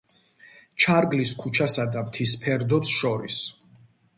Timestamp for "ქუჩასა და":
1.43-2.05